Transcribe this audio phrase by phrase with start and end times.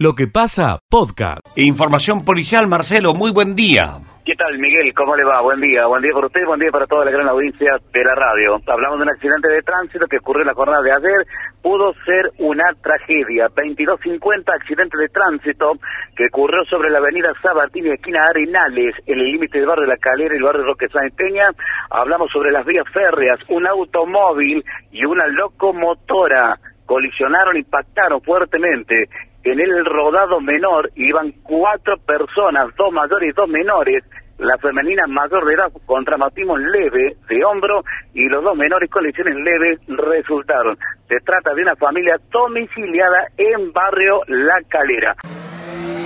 [0.00, 1.40] Lo que pasa, podcast.
[1.56, 3.98] Información policial, Marcelo, muy buen día.
[4.24, 4.94] ¿Qué tal, Miguel?
[4.94, 5.40] ¿Cómo le va?
[5.40, 5.86] Buen día.
[5.86, 8.60] Buen día para usted, buen día para toda la gran audiencia de la radio.
[8.64, 11.26] Hablamos de un accidente de tránsito que ocurrió en la jornada de ayer.
[11.60, 13.48] Pudo ser una tragedia.
[13.48, 15.72] 2250 accidente de tránsito
[16.14, 19.98] que ocurrió sobre la avenida Sabatini, esquina Arenales, en el límite del barrio de La
[19.98, 21.50] Calera y el barrio Roque San Peña.
[21.90, 24.62] Hablamos sobre las vías férreas, un automóvil
[24.92, 26.56] y una locomotora
[26.86, 29.08] colisionaron, impactaron fuertemente
[29.44, 34.04] en el rodado menor iban cuatro personas, dos mayores y dos menores.
[34.38, 37.82] La femenina mayor de edad con traumatismo leve de hombro
[38.14, 40.78] y los dos menores con lesiones leves resultaron.
[41.08, 45.16] Se trata de una familia domiciliada en barrio La Calera.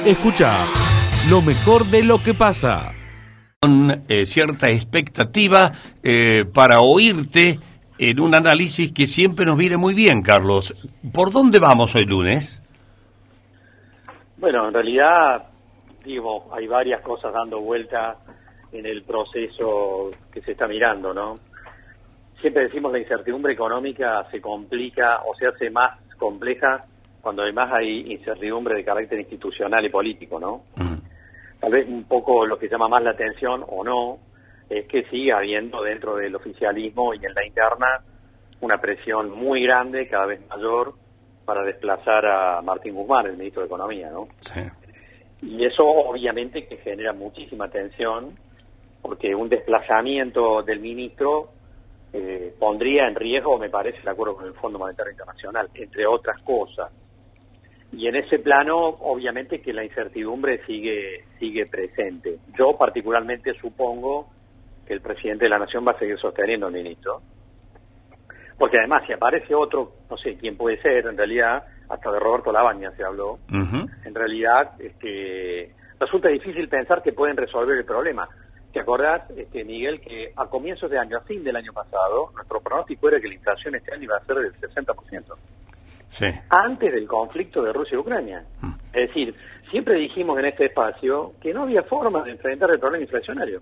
[0.06, 0.50] Escucha
[1.28, 2.92] lo mejor de lo que pasa.
[3.60, 5.72] Con eh, cierta expectativa
[6.02, 7.58] eh, para oírte
[7.98, 10.74] en un análisis que siempre nos viene muy bien, Carlos.
[11.12, 12.61] ¿Por dónde vamos hoy lunes?
[14.42, 15.44] Bueno, en realidad,
[16.04, 18.16] digo, hay varias cosas dando vuelta
[18.72, 21.36] en el proceso que se está mirando, ¿no?
[22.40, 26.80] Siempre decimos la incertidumbre económica se complica o se hace más compleja
[27.20, 30.64] cuando además hay incertidumbre de carácter institucional y político, ¿no?
[31.60, 34.18] Tal vez un poco lo que llama más la atención o no
[34.68, 38.00] es que sigue habiendo dentro del oficialismo y en la interna
[38.60, 40.94] una presión muy grande, cada vez mayor,
[41.52, 44.26] para desplazar a Martín Guzmán, el ministro de Economía, ¿no?
[44.40, 44.62] Sí.
[45.42, 48.38] Y eso obviamente que genera muchísima tensión,
[49.02, 51.50] porque un desplazamiento del ministro
[52.10, 56.40] eh, pondría en riesgo, me parece, el acuerdo con el Fondo Monetario Internacional, entre otras
[56.40, 56.90] cosas.
[57.92, 62.38] Y en ese plano, obviamente que la incertidumbre sigue, sigue presente.
[62.58, 64.26] Yo particularmente supongo
[64.86, 67.20] que el presidente de la Nación va a seguir sosteniendo al ministro,
[68.62, 72.52] porque además si aparece otro, no sé quién puede ser, en realidad, hasta de Roberto
[72.52, 78.28] Labaña se habló, en realidad este, resulta difícil pensar que pueden resolver el problema.
[78.72, 82.60] ¿Te acordás, este, Miguel, que a comienzos de año, a fin del año pasado, nuestro
[82.60, 85.24] pronóstico era que la inflación este año iba a ser del 60%?
[86.06, 86.26] Sí.
[86.50, 88.44] Antes del conflicto de Rusia y Ucrania.
[88.60, 88.74] Mm.
[88.92, 89.34] Es decir,
[89.72, 93.60] siempre dijimos en este espacio que no había forma de enfrentar el problema inflacionario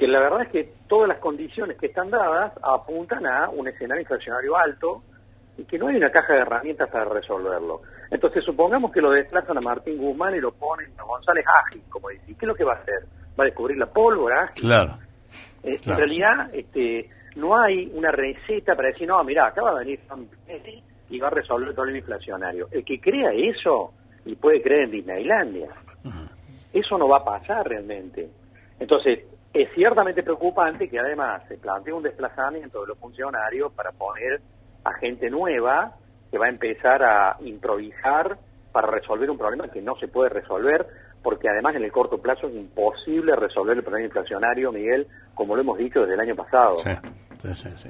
[0.00, 4.00] que la verdad es que todas las condiciones que están dadas apuntan a un escenario
[4.00, 5.02] inflacionario alto
[5.58, 7.82] y que no hay una caja de herramientas para resolverlo.
[8.10, 12.08] Entonces, supongamos que lo desplazan a Martín Guzmán y lo ponen a González Ágil, como
[12.08, 12.24] dice.
[12.28, 13.00] ¿Qué es lo que va a hacer?
[13.38, 14.46] ¿Va a descubrir la pólvora?
[14.54, 14.96] Claro.
[15.62, 19.78] Eh, en realidad, este, no hay una receta para decir, no, mira, acá va a
[19.80, 20.00] venir
[21.10, 22.68] y va a resolver el problema inflacionario.
[22.70, 23.92] El que crea eso,
[24.24, 25.68] y puede creer en Disneylandia,
[26.72, 28.30] eso no va a pasar realmente.
[28.78, 34.40] Entonces, es ciertamente preocupante que además se plantee un desplazamiento de los funcionarios para poner
[34.84, 35.96] a gente nueva
[36.30, 38.38] que va a empezar a improvisar
[38.70, 40.86] para resolver un problema que no se puede resolver,
[41.22, 45.62] porque además en el corto plazo es imposible resolver el problema inflacionario, Miguel, como lo
[45.62, 46.76] hemos dicho desde el año pasado.
[46.76, 47.88] Sí, sí, sí.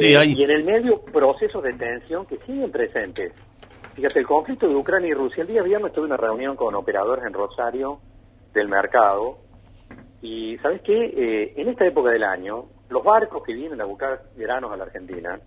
[0.00, 3.32] Eh, y en el medio procesos de tensión que siguen presentes.
[3.94, 7.24] Fíjate, el conflicto de Ucrania y Rusia, el día viernes tuve una reunión con operadores
[7.26, 7.98] en Rosario
[8.54, 9.38] del mercado,
[10.22, 14.22] y sabes qué, eh, en esta época del año, los barcos que vienen a buscar
[14.36, 15.40] granos a la Argentina,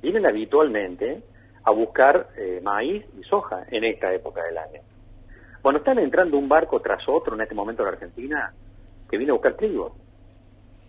[0.00, 1.22] vienen habitualmente
[1.64, 4.80] a buscar eh, maíz y soja en esta época del año.
[5.62, 8.52] Bueno, están entrando un barco tras otro en este momento en la Argentina
[9.10, 9.96] que viene a buscar trigo.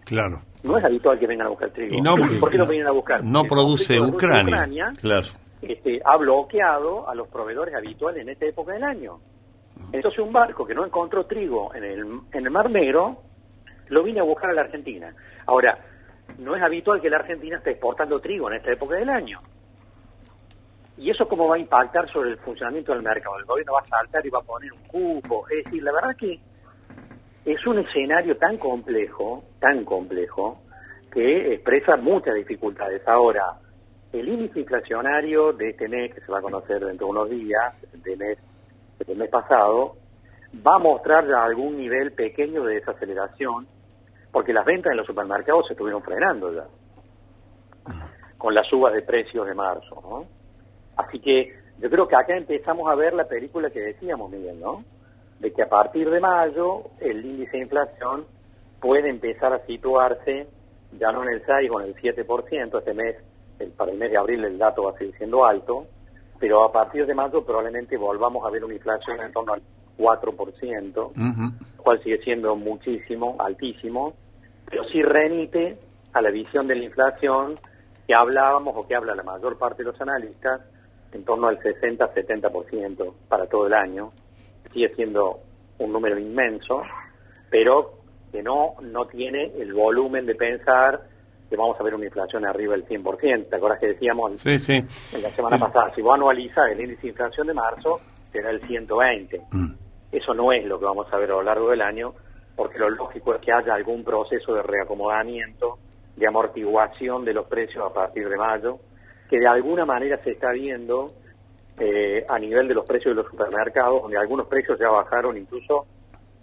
[0.06, 0.41] Claro.
[0.63, 1.97] No es habitual que vengan a buscar trigo.
[2.02, 3.23] no, ¿Por qué no vienen a buscar?
[3.23, 4.94] No produce Ucrania.
[5.02, 5.28] claro.
[5.63, 9.19] Este, ha bloqueado a los proveedores habituales en esta época del año.
[9.91, 12.00] Entonces un barco que no encontró trigo en el,
[12.31, 13.18] en el Mar Negro
[13.91, 15.13] lo vine a buscar a la Argentina.
[15.46, 15.78] Ahora,
[16.40, 19.38] no es habitual que la Argentina esté exportando trigo en esta época del año.
[20.97, 23.38] ¿Y eso cómo va a impactar sobre el funcionamiento del mercado?
[23.38, 25.46] El gobierno va a saltar y va a poner un cupo.
[25.50, 26.40] Es decir, la verdad que
[27.44, 30.62] es un escenario tan complejo, tan complejo,
[31.12, 33.06] que expresa muchas dificultades.
[33.06, 33.58] Ahora,
[34.13, 37.73] el índice inflacionario de este mes, que se va a conocer dentro de unos días,
[37.91, 38.38] de mes,
[39.06, 39.97] del mes pasado,
[40.66, 43.67] va a mostrar ya algún nivel pequeño de desaceleración
[44.31, 46.66] porque las ventas en los supermercados se estuvieron frenando ya,
[48.37, 50.25] con las subas de precios de marzo, ¿no?
[50.97, 54.83] Así que yo creo que acá empezamos a ver la película que decíamos, Miguel, ¿no?
[55.39, 58.25] De que a partir de mayo el índice de inflación
[58.79, 60.47] puede empezar a situarse
[60.99, 63.16] ya no en el 6 o en el 7%, este mes,
[63.59, 65.85] el, para el mes de abril el dato va a seguir siendo alto,
[66.39, 69.61] pero a partir de mayo probablemente volvamos a ver una inflación en torno al
[69.97, 74.13] 4%, cual sigue siendo muchísimo, altísimo,
[74.72, 75.78] pero sí remite
[76.14, 77.56] a la visión de la inflación
[78.08, 80.62] que hablábamos o que habla la mayor parte de los analistas
[81.12, 84.12] en torno al 60-70% para todo el año.
[84.73, 85.40] Sigue siendo
[85.78, 86.82] un número inmenso,
[87.50, 88.00] pero
[88.32, 91.02] que no, no tiene el volumen de pensar
[91.50, 93.50] que vamos a ver una inflación arriba del 100%.
[93.50, 95.94] ¿Te acuerdas que decíamos en la semana pasada?
[95.94, 98.00] Si vos anualizas el índice de inflación de marzo,
[98.32, 99.41] será el 120.
[99.52, 99.74] Mm.
[100.14, 102.14] Eso no es lo que vamos a ver a lo largo del año,
[102.61, 105.79] porque lo lógico es que haya algún proceso de reacomodamiento,
[106.16, 108.78] de amortiguación de los precios a partir de mayo,
[109.28, 111.11] que de alguna manera se está viendo
[111.79, 115.87] eh, a nivel de los precios de los supermercados, donde algunos precios ya bajaron incluso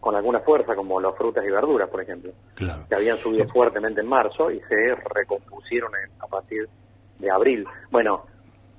[0.01, 4.09] con alguna fuerza, como las frutas y verduras, por ejemplo, que habían subido fuertemente en
[4.09, 6.69] marzo y se recompusieron a partir
[7.21, 7.65] de abril.
[7.93, 8.25] Bueno,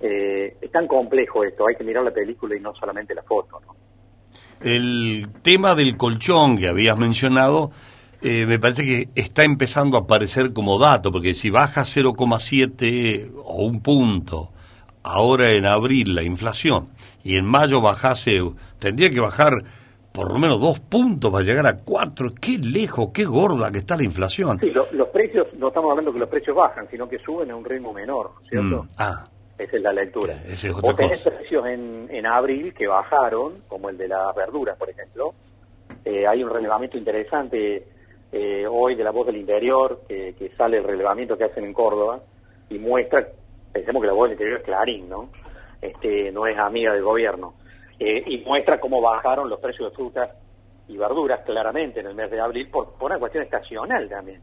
[0.01, 3.61] eh, es tan complejo esto, hay que mirar la película y no solamente la foto.
[4.61, 7.71] El tema del colchón que habías mencionado,
[8.21, 13.65] eh, me parece que está empezando a aparecer como dato, porque si baja 0,7 o
[13.65, 14.51] un punto
[15.03, 16.89] ahora en abril la inflación
[17.23, 18.41] y en mayo bajase,
[18.79, 19.63] tendría que bajar
[20.11, 22.31] por lo menos dos puntos para llegar a cuatro.
[22.39, 24.59] Qué lejos, qué gorda que está la inflación.
[24.59, 27.63] Sí, los precios, no estamos hablando que los precios bajan, sino que suben a un
[27.63, 28.83] ritmo menor, ¿cierto?
[28.83, 29.25] Mm, ah.
[29.59, 30.35] Esa es la lectura.
[30.47, 34.77] Es otra o tenés precios en, en abril que bajaron, como el de las verduras,
[34.77, 35.33] por ejemplo.
[36.05, 37.85] Eh, hay un relevamiento interesante
[38.31, 41.73] eh, hoy de la voz del interior, que, que sale el relevamiento que hacen en
[41.73, 42.21] Córdoba,
[42.69, 43.27] y muestra,
[43.73, 45.29] pensemos que la voz del interior es Clarín, ¿no?
[45.81, 47.53] Este, no es amiga del gobierno
[47.99, 50.29] eh, y muestra cómo bajaron los precios de frutas
[50.89, 54.41] y verduras claramente en el mes de abril por, una cuestión estacional también,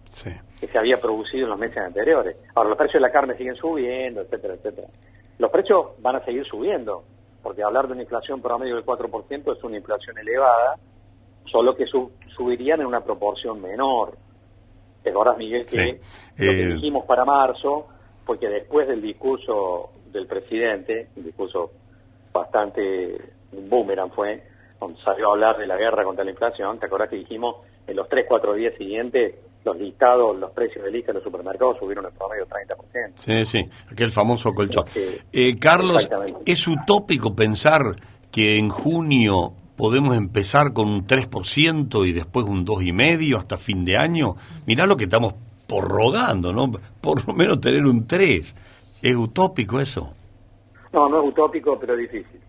[0.60, 2.36] que se había producido en los meses anteriores.
[2.54, 4.86] Ahora, los precios de la carne siguen subiendo, etcétera, etcétera.
[5.38, 7.02] Los precios van a seguir subiendo,
[7.42, 10.76] porque hablar de una inflación promedio del 4% es una inflación elevada,
[11.46, 11.86] solo que
[12.36, 14.14] subirían en una proporción menor.
[15.02, 16.00] Pero ahora, Miguel, que
[16.36, 17.88] lo que eh, dijimos para marzo,
[18.24, 21.72] porque después del discurso del presidente, un discurso
[22.32, 23.16] bastante
[23.50, 24.42] boomerang fue,
[24.78, 27.56] cuando salió a hablar de la guerra contra la inflación, ¿te acordás que dijimos
[27.86, 29.34] en los 3, 4 días siguientes
[29.64, 33.12] los listados, los precios de lista en los supermercados subieron en promedio 30%?
[33.16, 34.84] Sí, sí, aquel famoso colchón.
[35.32, 36.08] eh, Carlos,
[36.44, 37.96] ¿es utópico pensar
[38.30, 43.96] que en junio podemos empezar con un 3% y después un 2,5% hasta fin de
[43.96, 44.36] año?
[44.66, 45.34] Mirá lo que estamos
[45.66, 46.70] porrogando, ¿no?
[47.00, 48.54] Por lo menos tener un 3%.
[49.02, 50.12] ¿Es utópico eso?
[50.92, 52.40] No, no es utópico, pero difícil.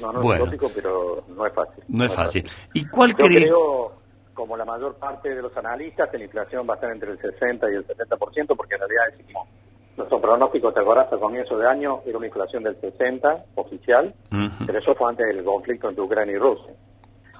[0.00, 1.84] No, no es utópico, pero no es fácil.
[1.88, 2.48] No, es fácil.
[2.74, 3.92] ¿Y cuál Yo creo,
[4.34, 7.18] como la mayor parte de los analistas, que la inflación va a estar entre el
[7.18, 9.48] 60 y el 70%, porque en realidad decimos,
[9.96, 14.14] nuestro pronóstico, te acordás, a comienzo de año era una inflación del 60 oficial,
[14.64, 16.74] pero eso fue antes del conflicto entre Ucrania y Rusia.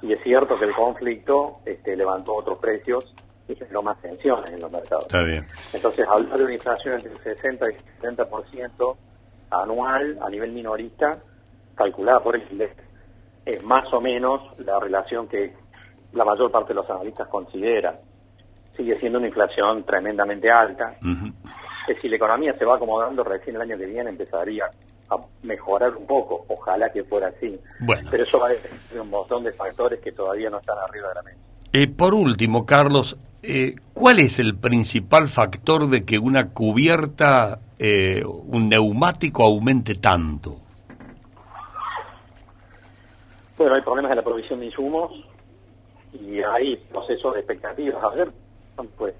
[0.03, 3.15] Y es cierto que el conflicto este, levantó otros precios
[3.49, 5.07] y generó más tensiones en los mercados.
[5.07, 5.47] Está bien.
[5.73, 8.97] Entonces, hablar de una inflación entre el 60 y el 70%
[9.51, 11.13] anual a nivel minorista
[11.79, 12.77] calculada por el INDEC,
[13.47, 15.55] es más o menos la relación que
[16.13, 17.95] la mayor parte de los analistas consideran.
[18.77, 20.97] Sigue siendo una inflación tremendamente alta.
[21.87, 24.65] que si la economía se va acomodando, recién el año que viene empezaría
[25.09, 26.45] a mejorar un poco.
[26.49, 27.59] Ojalá que fuera así.
[28.11, 31.09] Pero eso va a depender de un montón de factores que todavía no están arriba
[31.09, 31.39] de la mesa.
[31.73, 38.23] Eh, por último, Carlos, eh, ¿cuál es el principal factor de que una cubierta, eh,
[38.25, 40.68] un neumático aumente tanto?
[43.59, 45.13] Bueno, hay problemas de la provisión de insumos
[46.13, 48.03] y hay procesos de expectativas.
[48.03, 48.31] A ver,
[48.97, 49.15] pues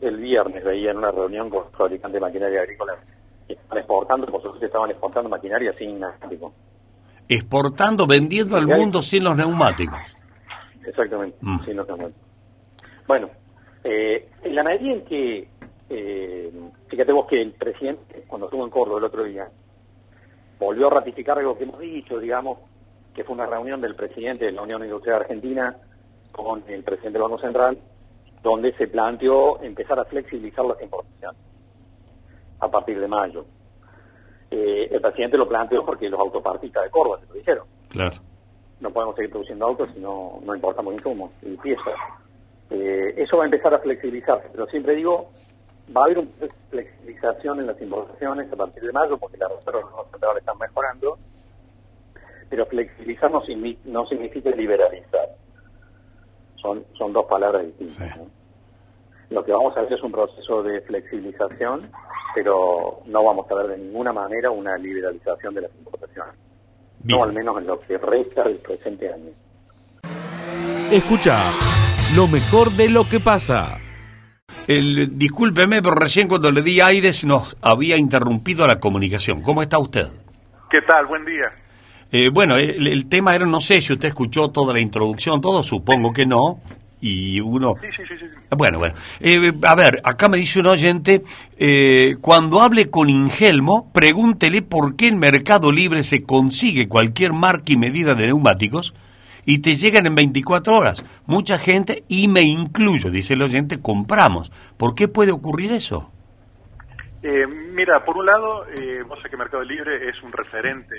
[0.00, 2.94] el, viernes veía en una reunión con fabricantes de maquinaria agrícola
[3.46, 6.52] que estaban exportando, por supuesto estaban exportando maquinaria sin neumáticos.
[7.28, 10.16] Exportando, vendiendo al mundo sin los neumáticos.
[10.84, 11.64] Exactamente, mm.
[11.64, 12.22] sin los neumáticos.
[13.08, 13.30] Bueno,
[13.82, 15.48] eh, en la medida en que,
[15.90, 16.52] eh,
[16.88, 19.48] fíjate vos que el presidente, cuando estuvo en Córdoba el otro día,
[20.58, 22.58] volvió a ratificar algo que hemos dicho, digamos,
[23.16, 25.74] que fue una reunión del presidente de la Unión Industrial Argentina
[26.32, 27.78] con el presidente del Banco Central,
[28.42, 31.40] donde se planteó empezar a flexibilizar las importaciones
[32.60, 33.46] a partir de mayo.
[34.50, 37.66] Eh, el presidente lo planteó porque los autopartistas de Córdoba se lo dijeron.
[37.88, 38.16] Claro.
[38.80, 41.94] No podemos seguir produciendo autos si no, no importamos insumos y piezas.
[42.68, 45.30] Eh, eso va a empezar a flexibilizarse, pero siempre digo,
[45.96, 46.30] va a haber una
[46.68, 51.16] flexibilización en las importaciones a partir de mayo porque las reservas de están mejorando
[52.48, 53.42] pero flexibilizar no,
[53.84, 55.28] no significa liberalizar.
[56.56, 58.18] Son, son dos palabras distintas.
[59.30, 61.90] Lo que vamos a ver es un proceso de flexibilización,
[62.34, 66.34] pero no vamos a ver de ninguna manera una liberalización de las importaciones.
[67.04, 69.30] No al menos en lo que resta del presente año.
[70.90, 71.38] Escucha
[72.14, 73.78] lo mejor de lo que pasa.
[74.68, 79.42] El, discúlpeme, pero recién cuando le di aire se nos había interrumpido la comunicación.
[79.42, 80.06] ¿Cómo está usted?
[80.70, 81.06] ¿Qué tal?
[81.06, 81.52] Buen día.
[82.12, 85.62] Eh, bueno, el, el tema era, no sé si usted escuchó toda la introducción, todo,
[85.62, 86.60] supongo que no.
[87.00, 87.74] Y uno...
[87.80, 88.26] Sí, sí, sí.
[88.56, 88.94] Bueno, bueno.
[89.20, 91.22] Eh, a ver, acá me dice un oyente,
[91.58, 97.72] eh, cuando hable con Ingelmo, pregúntele por qué en Mercado Libre se consigue cualquier marca
[97.72, 98.94] y medida de neumáticos
[99.44, 101.04] y te llegan en 24 horas.
[101.26, 104.50] Mucha gente, y me incluyo, dice el oyente, compramos.
[104.76, 106.10] ¿Por qué puede ocurrir eso?
[107.22, 110.94] Eh, mira, por un lado, eh, vos sabés que Mercado Libre es un referente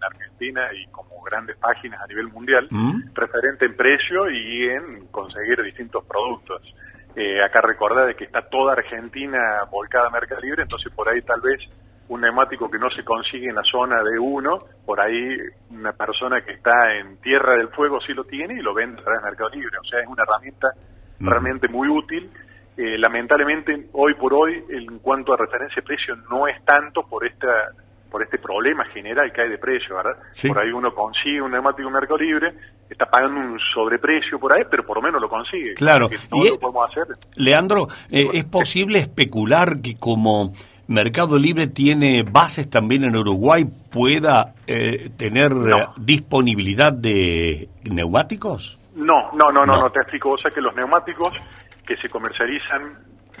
[0.00, 3.14] en Argentina y como grandes páginas a nivel mundial, ¿Mm?
[3.14, 6.62] referente en precio y en conseguir distintos productos.
[7.16, 11.20] Eh, acá recordá de que está toda Argentina volcada a Mercado Libre, entonces por ahí
[11.22, 11.60] tal vez
[12.08, 15.36] un neumático que no se consigue en la zona de uno, por ahí
[15.70, 19.04] una persona que está en Tierra del Fuego sí lo tiene y lo vende a
[19.04, 19.78] través de Mercado Libre.
[19.78, 20.72] O sea, es una herramienta
[21.20, 22.28] realmente muy útil.
[22.76, 27.24] Eh, lamentablemente, hoy por hoy, en cuanto a referencia de precio, no es tanto por
[27.24, 27.70] esta
[28.10, 30.20] por este problema general que hay de precio, ¿verdad?
[30.32, 30.48] Sí.
[30.48, 32.54] Por ahí uno consigue un neumático en Mercado Libre,
[32.88, 35.74] está pagando un sobreprecio por ahí, pero por lo menos lo consigue.
[35.74, 36.08] Claro.
[36.30, 37.04] No Y lo podemos hacer.
[37.36, 40.52] Leandro, eh, ¿es posible especular que como
[40.88, 45.78] Mercado Libre tiene bases también en Uruguay, pueda eh, tener No.
[45.78, 48.76] eh, disponibilidad de neumáticos?
[48.96, 49.90] No, no, no, no, No.
[49.90, 50.30] te explico.
[50.32, 51.32] O sea que los neumáticos
[51.86, 52.98] que se comercializan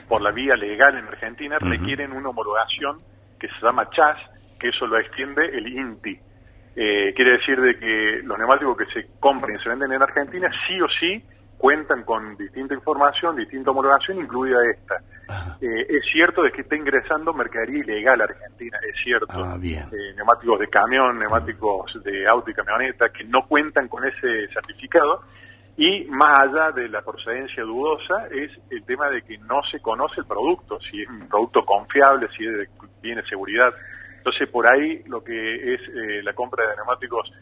[0.08, 2.98] por la vía legal en Argentina requieren una homologación
[3.38, 4.18] que se llama CHAS,
[4.60, 6.18] que eso lo extiende el INTI.
[6.76, 10.48] Eh, quiere decir de que los neumáticos que se compran y se venden en Argentina
[10.68, 11.22] sí o sí
[11.58, 14.96] cuentan con distinta información, distinta homologación, incluida esta.
[15.60, 19.26] Eh, es cierto de que está ingresando mercadería ilegal a Argentina, es cierto.
[19.30, 19.84] Ah, bien.
[19.92, 25.22] Eh, neumáticos de camión, neumáticos de auto y camioneta que no cuentan con ese certificado.
[25.76, 30.20] Y más allá de la procedencia dudosa es el tema de que no se conoce
[30.20, 32.68] el producto, si es un producto confiable, si es de-
[33.02, 33.72] tiene seguridad.
[34.20, 37.32] Entonces, por ahí lo que es eh, la compra de neumáticos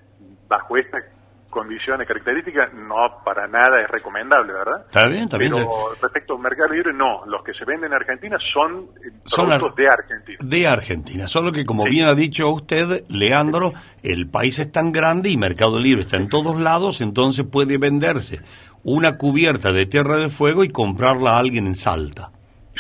[0.49, 1.03] bajo estas
[1.51, 2.95] condiciones, características, no
[3.25, 4.85] para nada es recomendable, ¿verdad?
[4.87, 5.53] Está bien, está bien.
[5.55, 5.69] Pero
[6.01, 7.25] respecto al mercado libre, no.
[7.27, 10.39] Los que se venden en Argentina son eh, Son productos de Argentina.
[10.41, 11.27] De Argentina.
[11.27, 11.91] Solo que, como Sí.
[11.91, 16.29] bien ha dicho usted, Leandro, el país es tan grande y Mercado Libre está en
[16.29, 18.41] todos lados, entonces puede venderse
[18.85, 22.31] una cubierta de Tierra del Fuego y comprarla a alguien en Salta.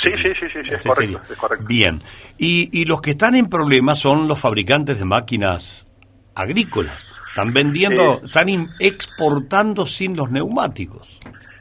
[0.00, 1.64] Sí, sí, sí, sí, sí, es correcto, es correcto.
[1.66, 1.98] Bien.
[2.38, 5.86] Y, y los que están en problemas son los fabricantes de máquinas
[6.34, 7.04] agrícolas.
[7.30, 8.26] Están vendiendo, Sí.
[8.26, 11.18] están in- exportando sin los neumáticos.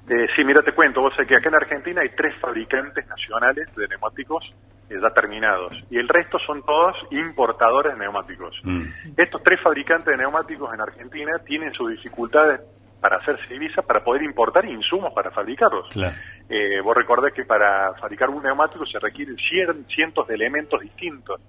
[0.10, 3.68] Eh, sí, mira, te cuento, vos sabés que acá en Argentina hay tres fabricantes nacionales
[3.76, 4.44] de neumáticos
[4.90, 8.56] eh, ya terminados y el resto son todos importadores de neumáticos.
[8.64, 8.84] Mm.
[9.18, 12.62] Estos tres fabricantes de neumáticos en Argentina tienen sus dificultades
[13.00, 15.90] para hacerse divisa, para poder importar insumos para fabricarlos.
[15.90, 16.16] Claro.
[16.50, 21.40] Eh, vos recordás que para fabricar un neumático se requieren cien- cientos de elementos distintos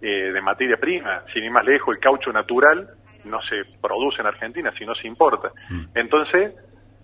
[0.00, 1.22] eh, de materia prima.
[1.32, 2.88] Sin ir más lejos, el caucho natural
[3.24, 5.50] no se produce en Argentina, sino se importa.
[5.70, 5.84] Mm.
[5.94, 6.54] Entonces,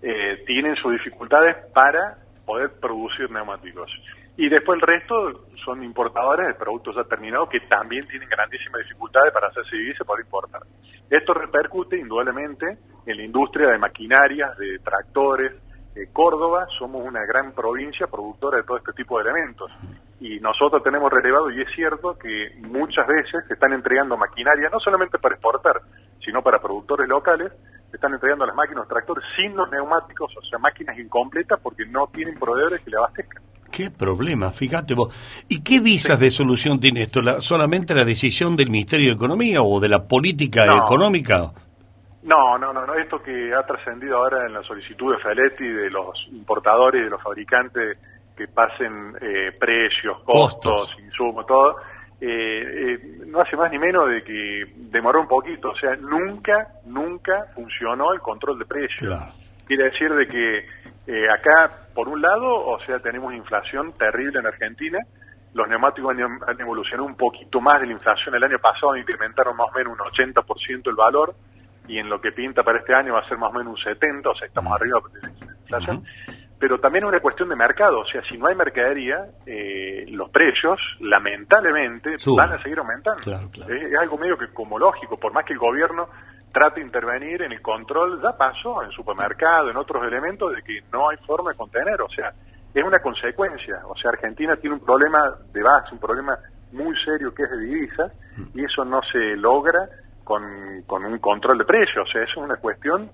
[0.01, 3.91] eh, tienen sus dificultades para poder producir neumáticos.
[4.37, 5.15] Y después el resto
[5.65, 10.05] son importadores de productos ya terminados que también tienen grandísimas dificultades para hacerse divisa y
[10.07, 10.61] poder importar.
[11.09, 15.53] Esto repercute indudablemente en la industria de maquinarias, de tractores.
[16.13, 19.71] Córdoba somos una gran provincia productora de todo este tipo de elementos.
[20.19, 24.79] Y nosotros tenemos relevado, y es cierto, que muchas veces se están entregando maquinaria, no
[24.79, 25.81] solamente para exportar,
[26.23, 27.51] sino para productores locales,
[27.89, 31.85] se están entregando las máquinas, los tractores sin los neumáticos, o sea, máquinas incompletas porque
[31.85, 33.43] no tienen proveedores que le abastezcan.
[33.79, 35.07] Qué problema, fíjate vos.
[35.47, 37.21] ¿Y qué visas de solución tiene esto?
[37.21, 40.79] ¿La- ¿Solamente la decisión del Ministerio de Economía o de la política No.
[40.83, 41.49] económica?
[42.23, 45.89] No, no, no, no, esto que ha trascendido ahora en la solicitud de Feletti de
[45.91, 47.97] los importadores y de los fabricantes
[48.35, 50.99] que pasen eh, precios, costos, Costos.
[51.01, 51.77] insumos, todo,
[52.19, 56.67] eh, eh, no hace más ni menos de que demoró un poquito, o sea, nunca,
[56.85, 58.97] nunca funcionó el control de precios.
[58.99, 59.31] Claro.
[59.65, 60.65] Quiere decir de que
[61.09, 64.99] eh, acá, por un lado, o sea, tenemos inflación terrible en Argentina.
[65.55, 68.35] Los neumáticos han, han evolucionado un poquito más de la inflación.
[68.35, 71.33] El año pasado incrementaron más o menos un 80% el valor
[71.87, 73.93] y en lo que pinta para este año va a ser más o menos un
[73.93, 76.03] 70%, o sea, estamos arriba de la inflación.
[76.59, 80.29] Pero también es una cuestión de mercado, o sea, si no hay mercadería, eh, los
[80.29, 83.23] precios, lamentablemente, van a seguir aumentando.
[83.23, 83.73] Claro, claro.
[83.73, 86.07] Es, es algo medio que como lógico, por más que el gobierno
[86.51, 90.79] trate de intervenir en el control, ya pasó en supermercado, en otros elementos, de que
[90.91, 92.31] no hay forma de contener, o sea,
[92.73, 96.37] es una consecuencia, o sea, Argentina tiene un problema de base, un problema
[96.71, 98.11] muy serio que es de divisas,
[98.53, 99.89] y eso no se logra
[100.23, 100.43] con,
[100.85, 103.09] con un control de precios, o sea, eso es una cuestión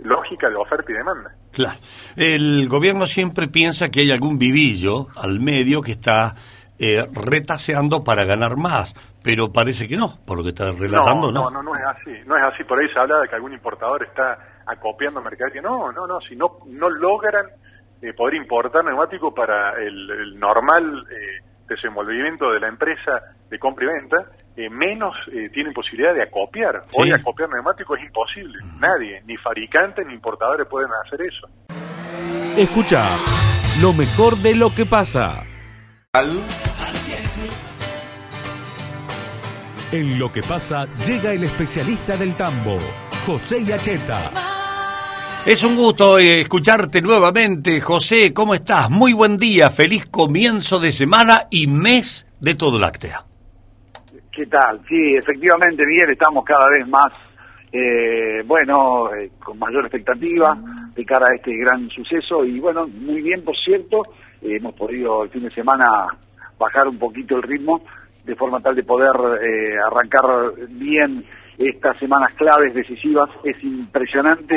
[0.00, 1.34] lógica de oferta y demanda.
[1.52, 1.78] Claro.
[2.16, 6.34] El gobierno siempre piensa que hay algún vivillo al medio que está
[6.78, 11.44] eh, retaseando para ganar más, pero parece que no, por lo que está relatando, ¿no?
[11.44, 12.12] No, no, no es así.
[12.26, 12.64] No es así.
[12.64, 15.62] Por ahí se habla de que algún importador está acopiando mercadería.
[15.62, 16.20] No, no, no.
[16.20, 17.46] Si no, no logran
[18.02, 24.00] eh, poder importar neumáticos para el, normal eh, desenvolvimiento de la empresa de compra y
[24.00, 24.16] venta,
[24.56, 26.82] eh, menos eh, tienen posibilidad de acopiar.
[26.92, 28.58] Hoy acopiar neumáticos es imposible.
[28.78, 31.48] Nadie, ni fabricantes ni importadores pueden hacer eso.
[32.56, 33.04] Escucha
[33.80, 35.42] lo mejor de lo que pasa.
[39.90, 42.78] En lo que pasa llega el especialista del tambo,
[43.26, 44.30] José Yacheta.
[45.44, 48.32] Es un gusto eh, escucharte nuevamente, José.
[48.32, 48.90] ¿Cómo estás?
[48.90, 53.24] Muy buen día, feliz comienzo de semana y mes de todo láctea.
[54.30, 54.82] ¿Qué tal?
[54.88, 57.12] Sí, efectivamente, Miguel, estamos cada vez más,
[57.72, 60.56] eh, bueno, eh, con mayor expectativa
[60.94, 64.02] de cara a este gran suceso y bueno, muy bien, por cierto,
[64.44, 65.86] eh, hemos podido el fin de semana
[66.58, 67.82] bajar un poquito el ritmo
[68.24, 69.10] de forma tal de poder
[69.86, 71.24] arrancar bien
[71.58, 73.28] estas semanas claves decisivas.
[73.44, 74.56] Es impresionante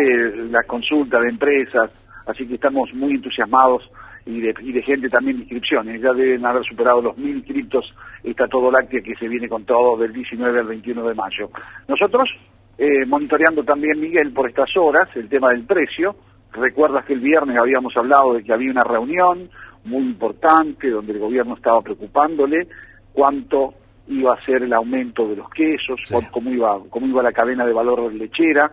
[0.50, 1.92] la consulta de empresas,
[2.26, 3.90] así que estamos muy entusiasmados
[4.28, 6.02] y de, y de gente también de inscripciones.
[6.02, 9.98] Ya deben haber superado los mil inscriptos esta Todo Láctea que se viene con todo
[9.98, 11.50] del 19 al 21 de mayo.
[11.88, 12.30] Nosotros,
[12.78, 16.16] eh, monitoreando también, Miguel, por estas horas, el tema del precio.
[16.52, 19.50] Recuerdas que el viernes habíamos hablado de que había una reunión
[19.88, 22.68] muy importante donde el gobierno estaba preocupándole
[23.14, 23.74] cuánto
[24.08, 26.00] iba a ser el aumento de los quesos,
[26.32, 28.72] cómo iba cómo iba la cadena de valor lechera,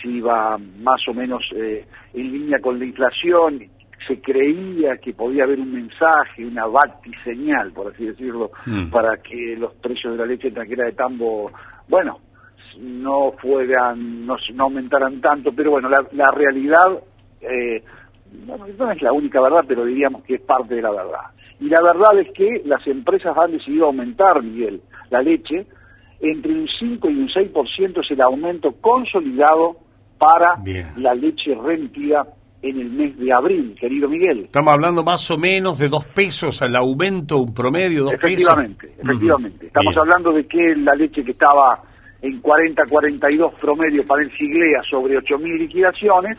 [0.00, 1.84] si iba más o menos eh,
[2.14, 3.60] en línea con la inflación
[4.06, 6.64] se creía que podía haber un mensaje, una
[7.24, 8.90] señal, por así decirlo, mm.
[8.90, 11.50] para que los precios de la leche tranquila de tambo,
[11.88, 12.18] bueno,
[12.78, 16.86] no fueran, no, aumentaran tanto, pero bueno, la, realidad,
[17.40, 17.82] eh,
[18.46, 21.20] no es la única verdad, pero diríamos que es parte de la verdad.
[21.60, 24.80] Y la verdad es que las empresas han decidido aumentar, Miguel,
[25.10, 25.66] la leche,
[26.20, 29.76] entre un 5 y un 6% es el aumento consolidado
[30.18, 30.56] para
[30.96, 32.26] la leche remitida
[32.60, 34.44] en el mes de abril, querido Miguel.
[34.46, 39.04] Estamos hablando más o menos de dos pesos al aumento, un promedio, dos efectivamente, pesos.
[39.04, 41.80] Efectivamente, Estamos hablando de que la leche que estaba
[42.20, 46.36] en 40, 42 promedio para el Siglea sobre 8.000 liquidaciones,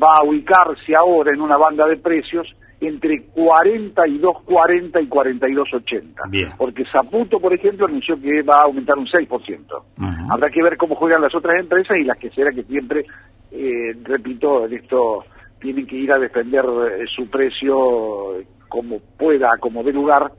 [0.00, 2.46] va a ubicarse ahora en una banda de precios
[2.80, 6.56] entre 42.40 y 42.80.
[6.56, 9.82] Porque Zaputo, por ejemplo, anunció que va a aumentar un 6%.
[10.30, 13.04] Habrá que ver cómo juegan las otras empresas y las que será que siempre,
[13.50, 15.24] eh, repito, en esto
[15.60, 18.36] tienen que ir a defender eh, su precio
[18.68, 20.30] como pueda, como dé lugar,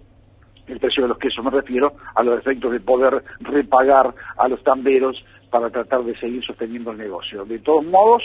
[0.68, 4.64] el precio de los quesos me refiero, a los efectos de poder repagar a los
[4.64, 5.18] tamberos
[5.50, 7.44] para tratar de seguir sosteniendo el negocio.
[7.44, 8.24] De todos modos,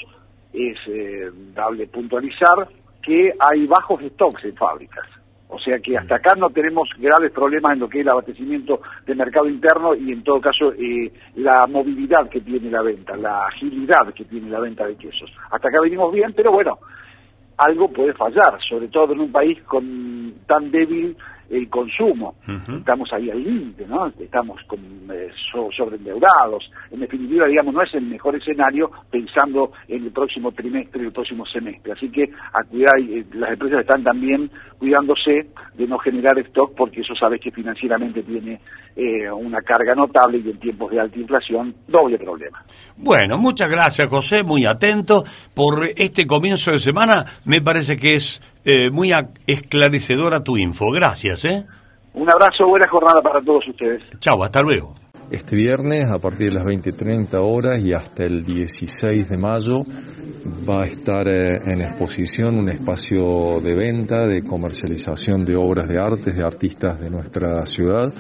[0.55, 2.69] es eh, dable puntualizar
[3.03, 5.07] que hay bajos stocks en fábricas.
[5.49, 8.81] O sea que hasta acá no tenemos graves problemas en lo que es el abastecimiento
[9.07, 13.47] de mercado interno y en todo caso eh, la movilidad que tiene la venta, la
[13.47, 15.31] agilidad que tiene la venta de quesos.
[15.51, 16.79] Hasta acá venimos bien, pero bueno,
[17.59, 21.17] algo puede fallar, sobre todo en un país con tan débil
[21.51, 22.35] el consumo.
[22.79, 24.07] Estamos ahí al límite, ¿no?
[24.19, 24.81] Estamos con,
[25.11, 25.31] eh,
[25.77, 26.71] sobreendeudados.
[26.91, 31.13] En definitiva, digamos, no es el mejor escenario pensando en el próximo trimestre y el
[31.13, 31.93] próximo semestre.
[31.93, 37.01] Así que a cuidar, eh, las empresas están también cuidándose de no generar stock porque
[37.01, 38.61] eso sabes que financieramente tiene
[38.97, 42.63] eh, una carga notable y en tiempos de alta inflación, doble problema.
[42.97, 47.25] Bueno, muchas gracias José, muy atento por este comienzo de semana.
[47.45, 49.13] Me parece que es eh, muy
[49.47, 50.91] esclarecedora tu info.
[50.91, 51.65] Gracias, ¿eh?
[52.15, 54.03] Un abrazo, buena jornada para todos ustedes.
[54.21, 54.95] Chao, hasta luego.
[55.31, 59.83] Este viernes, a partir de las 20.30 horas y hasta el 16 de mayo,
[60.69, 65.99] va a estar eh, en exposición un espacio de venta, de comercialización de obras de
[65.99, 68.13] artes, de artistas de nuestra ciudad,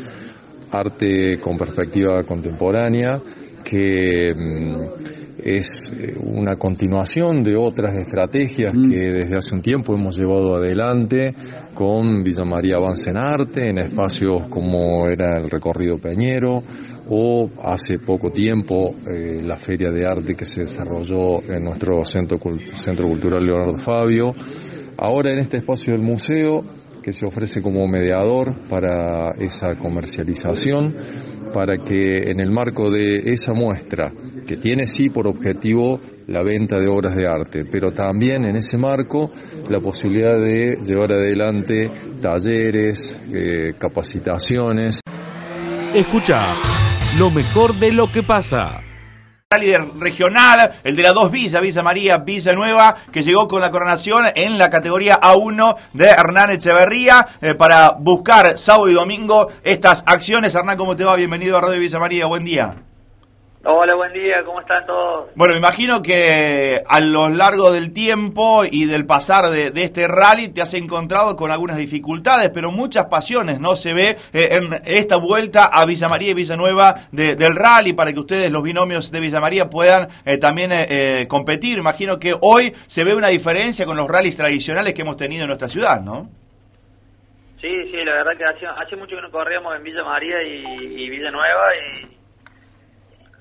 [0.72, 3.20] arte con perspectiva contemporánea,
[3.62, 8.90] que mm, es eh, una continuación de otras estrategias mm.
[8.90, 11.34] que desde hace un tiempo hemos llevado adelante
[11.74, 16.62] con Villa María Avance en Arte, en espacios como era el recorrido Peñero
[17.10, 22.38] o hace poco tiempo eh, la feria de arte que se desarrolló en nuestro centro,
[22.76, 24.32] centro cultural Leonardo Fabio.
[24.96, 26.60] Ahora en este espacio del museo
[27.02, 30.96] que se ofrece como mediador para esa comercialización,
[31.54, 34.12] para que en el marco de esa muestra,
[34.44, 38.76] que tiene sí por objetivo la venta de obras de arte, pero también en ese
[38.76, 39.30] marco
[39.68, 41.88] la posibilidad de llevar adelante
[42.20, 44.98] talleres, eh, capacitaciones.
[45.94, 46.44] Escucha
[47.20, 48.80] lo mejor de lo que pasa.
[49.58, 53.70] Líder regional, el de la dos Villa, Villa María, Villa Nueva, que llegó con la
[53.70, 60.02] coronación en la categoría A1 de Hernán Echeverría eh, para buscar sábado y domingo estas
[60.06, 60.54] acciones.
[60.54, 61.16] Hernán, ¿cómo te va?
[61.16, 62.74] Bienvenido a Radio Villa María, buen día.
[63.66, 65.30] Hola, buen día, ¿cómo están todos?
[65.34, 70.48] Bueno, me imagino que a lo largo del tiempo y del pasar de, este rally
[70.48, 73.74] te has encontrado con algunas dificultades, pero muchas pasiones, ¿no?
[73.74, 78.12] Se ve eh, en esta vuelta a Villa María y Villanueva de, del rally para
[78.12, 81.78] que ustedes, los binomios de Villa María, puedan eh, también eh, competir.
[81.78, 85.48] Imagino que hoy se ve una diferencia con los rallies tradicionales que hemos tenido en
[85.48, 86.28] nuestra ciudad, ¿no?
[87.62, 90.64] Sí, sí, la verdad que hace, hace mucho que no corríamos en Villa María y,
[90.82, 92.13] y Villanueva y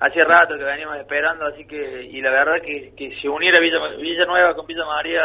[0.06, 3.78] hacía rato que veníamos esperando, así que, y la verdad que, que se uniera Villa,
[3.98, 5.22] Villa Nueva con Villa María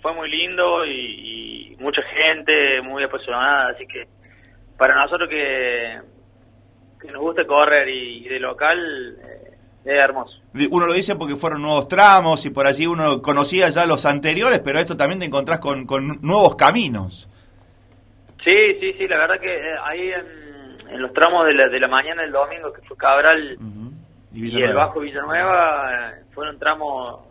[0.00, 4.06] fue muy lindo y, mucha gente muy apasionada, así que
[4.78, 5.98] para nosotros que,
[7.00, 8.78] que nos gusta correr y, de local
[9.18, 9.50] eh,
[9.84, 10.38] es hermoso.
[10.70, 14.60] Uno lo dice porque fueron nuevos tramos y por allí uno conocía ya los anteriores,
[14.60, 17.28] pero esto también te encontrás con, con nuevos caminos.
[18.44, 20.41] Sí, sí, sí, la verdad que eh, ahí en
[20.92, 23.58] en los tramos de la, de la mañana del domingo, que fue Cabral
[24.32, 27.26] y, el Bajo Villanueva, eh, fueron tramos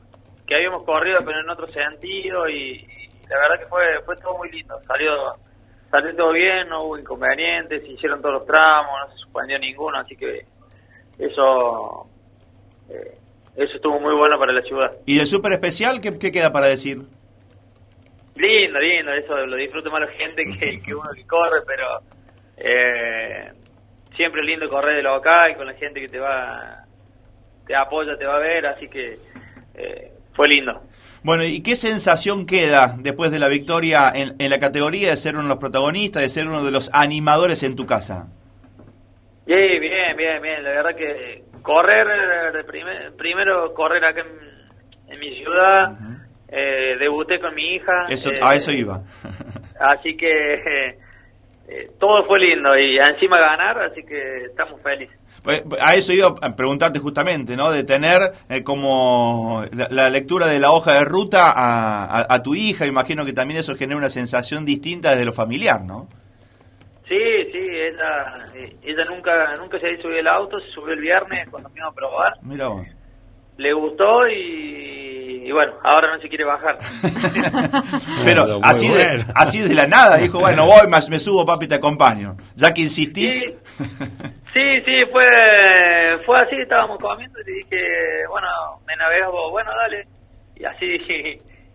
[0.46, 2.84] que habíamos corrido, pero en otro sentido, y,
[3.30, 4.80] la verdad que fue fue todo muy lindo.
[4.82, 5.12] Salió
[5.90, 10.00] salió todo bien, no hubo inconvenientes, se hicieron todos los tramos, no se suspendió ninguno,
[10.00, 10.46] así que
[11.18, 12.08] eso
[12.90, 13.14] eh,
[13.56, 14.92] eso estuvo muy bueno para la ciudad.
[15.06, 16.98] ¿Y el súper especial qué, qué queda para decir?
[18.36, 21.86] Lindo, lindo, eso lo disfruta más la gente que, que uno que corre, pero
[22.64, 23.52] eh,
[24.16, 26.86] siempre es lindo correr de local con la gente que te va,
[27.66, 29.18] te apoya, te va a ver, así que
[29.74, 30.82] eh, fue lindo.
[31.24, 35.44] Bueno, ¿y qué sensación queda después de la victoria en, la categoría de ser uno
[35.44, 38.28] de los protagonistas, de ser uno de los animadores en tu casa?
[39.46, 40.64] Sí, bien, bien, bien.
[40.64, 42.08] La verdad que correr,
[42.54, 44.22] de primero correr acá
[45.08, 45.94] en, mi ciudad,
[46.48, 48.06] eh, debuté con mi hija.
[48.10, 49.02] Eso, a eso iba.
[49.80, 50.98] así que
[51.72, 55.18] eh, todo fue lindo y encima ganar, así que estamos felices.
[55.42, 57.72] Pues, a eso iba a preguntarte justamente, ¿no?
[57.72, 63.24] De tener eh, como la, lectura de la hoja de ruta a, tu hija, imagino
[63.26, 66.08] que también eso genera una sensación distinta desde lo familiar, ¿no?
[67.08, 67.18] Sí,
[67.54, 68.24] sí, ella,
[68.56, 71.96] eh, ella nunca nunca se subido el auto, se subió el viernes cuando fuimos a
[71.96, 72.34] probar.
[72.42, 72.86] Mira vos.
[73.62, 74.82] Le gustó y
[75.52, 76.78] y bueno, ahora no se quiere bajar.
[78.24, 82.38] Pero así de, así de la nada, dijo, bueno, voy, me subo, papi, te acompaño.
[82.56, 83.42] Ya que insistís.
[83.42, 83.54] Sí,
[84.86, 85.26] sí, fue,
[86.26, 87.78] fue así, estábamos comiendo y dije,
[88.30, 88.48] bueno,
[88.88, 90.08] me navego, bueno, dale.
[90.56, 90.86] Y así,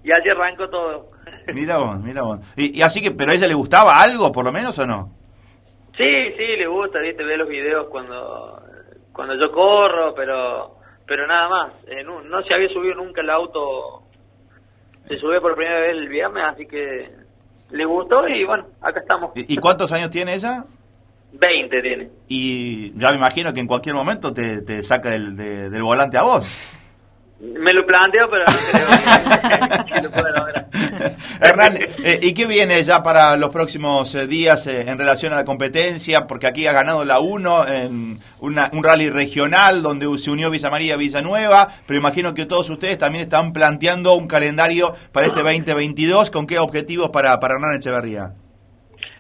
[0.02, 1.10] y así arrancó todo.
[1.52, 2.38] Mira vos, mira vos.
[2.56, 5.10] Y, así que, ¿pero a ella le gustaba algo, por lo menos, o no?
[5.98, 8.62] Sí, sí, le gusta, viste, ve los videos cuando,
[9.12, 10.75] cuando yo corro, pero
[11.06, 11.72] pero nada más.
[11.86, 14.02] Eh, no, se había subido nunca el auto,
[15.08, 17.10] se subió por primera vez el viernes, así que
[17.70, 19.32] le gustó y bueno, acá estamos.
[19.34, 20.64] ¿Y, cuántos años tiene ella?
[21.32, 22.10] 20 tiene.
[22.28, 26.22] Y ya me imagino que en cualquier momento te, te saca del, del volante a
[26.22, 26.72] vos.
[27.38, 30.65] Me lo planteo, pero no creo que, lo pueda lograr.
[31.40, 35.36] Hernán, eh, ¿y qué viene ya para los próximos eh, días eh, en relación a
[35.36, 36.26] la competencia?
[36.26, 40.96] Porque aquí ha ganado la 1 en un rally regional donde se unió Villa María
[40.96, 46.30] Villanueva, pero imagino que todos ustedes también están planteando un calendario para este 2022.
[46.30, 48.32] ¿Con qué objetivos para, para Hernán Echeverría?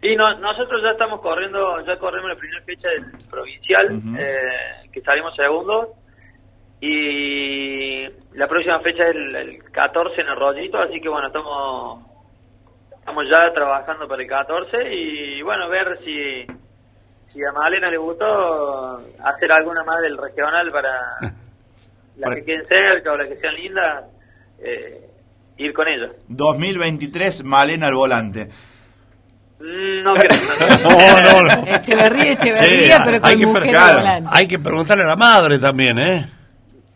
[0.02, 3.88] Y nosotros ya estamos corriendo, ya corremos la primera fecha del provincial,
[4.92, 5.88] que salimos segundos
[6.80, 12.04] y la próxima fecha es el, 14 en el rollito, así que bueno, estamos
[12.98, 16.44] estamos ya trabajando para el 14 y bueno, ver si,
[17.32, 20.90] si a Malena le gustó hacer alguna más del regional para
[22.16, 24.04] las que queden cerca o las que sean lindas,
[24.58, 25.00] eh,
[25.56, 26.10] ir con ellos.
[26.28, 28.48] 2023, Malena al volante.
[29.60, 30.38] Mm, no creo.
[30.82, 31.74] no, no, no.
[31.76, 34.30] Echeverría, Echeverría, pero con hay que, mujer volante.
[34.32, 36.35] Hay que preguntarle a la madre también, ¿eh?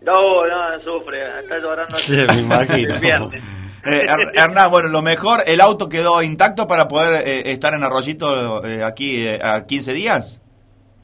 [0.02, 1.96] No, no, sufre, está llorando.
[1.98, 2.94] Sí, me imagino.
[3.84, 8.64] Eh, Hernán, bueno, lo mejor, ¿el auto quedó intacto para poder eh, estar en Arroyito
[8.64, 10.42] eh, aquí eh, a 15 días?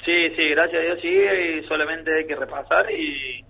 [0.04, 3.44] Sí, sí, gracias a Dios sí, y solamente hay que repasar y,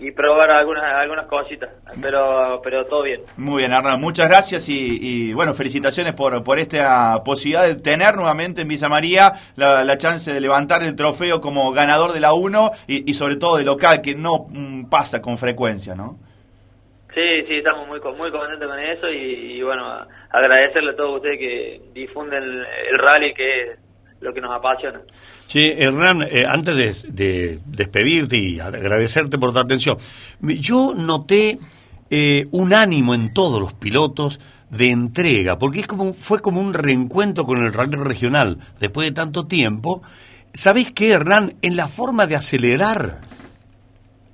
[0.00, 3.22] y probar algunas algunas cositas, pero pero todo bien.
[3.36, 8.62] Muy bien, Hernán, muchas gracias y, bueno, felicitaciones por, por esta posibilidad de tener nuevamente
[8.62, 13.14] en Villa María la, chance de levantar el trofeo como ganador de la 1 y,
[13.14, 16.16] sobre todo de local, que no mm, pasa con frecuencia, ¿no?
[17.14, 21.80] Sí, sí, estamos muy muy contentos con eso y, bueno, agradecerle a todos ustedes que
[21.92, 23.74] difunden el, rally que
[24.20, 25.00] lo que nos apasiona.
[25.46, 29.96] Sí, Hernán, eh, antes de, despedirte y agradecerte por tu atención,
[30.40, 31.58] yo noté
[32.10, 36.74] eh, un ánimo en todos los pilotos de entrega, porque es como, fue como un
[36.74, 40.02] reencuentro con el rally regional después de tanto tiempo.
[40.52, 41.54] ¿Sabéis qué, Hernán?
[41.62, 43.20] En la forma de acelerar,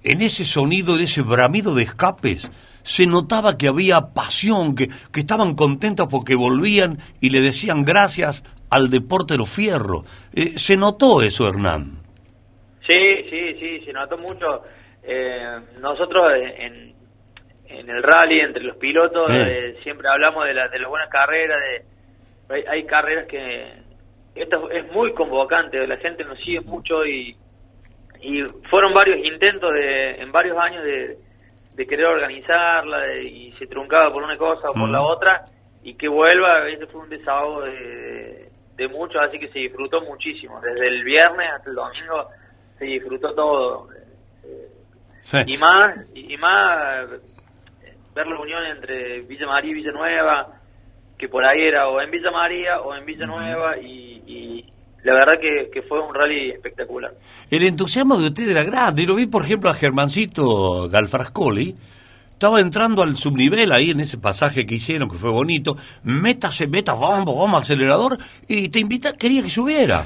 [0.02, 2.50] en ese sonido, en ese bramido de escapes,
[2.82, 8.44] se notaba que había pasión, que, que estaban contentos porque volvían y le decían gracias
[8.74, 10.04] al deporte de los fierros.
[10.34, 12.02] Eh, ¿Se notó eso, Hernán?
[12.84, 14.62] Sí, sí, sí, se notó mucho.
[15.04, 16.92] Eh, nosotros en,
[17.68, 21.58] en el rally, entre los pilotos, eh, siempre hablamos de, la, de las buenas carreras,
[21.60, 23.84] de, hay, carreras que...
[24.34, 27.36] Esto es muy convocante, la gente nos sigue mucho y,
[28.20, 31.16] y fueron varios intentos de, en varios años de,
[31.76, 35.44] de querer organizarla y se truncaba por una cosa o por la otra
[35.84, 40.60] y que vuelva, ese fue un desahogo de, de muchos, así que se disfrutó muchísimo,
[40.60, 42.28] desde el viernes hasta el domingo
[42.78, 43.88] se disfrutó todo.
[45.46, 47.08] Y más, y más
[48.14, 50.48] ver la unión entre Villa María y Villanueva,
[51.18, 54.66] que por ahí era o en Villa María o en Villanueva y, y
[55.04, 57.12] la verdad que, fue un rally espectacular.
[57.50, 61.76] El entusiasmo de usted era grande, y lo vi por ejemplo a Germancito Galfrascoli,
[62.44, 66.92] estaba entrando al subnivel ahí en ese pasaje que hicieron, que fue bonito, métase, meta,
[66.92, 70.04] vamos, vamos, acelerador, y te invita, quería que subiera.